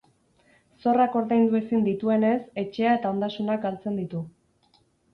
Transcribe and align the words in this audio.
Zorrak 0.85 1.17
ordaindu 1.21 1.59
ezin 1.59 1.85
dituenez, 1.89 2.33
etxea 2.65 2.97
eta 3.01 3.15
ondasunak 3.19 3.65
galtzen 3.71 4.05
ditu. 4.05 4.27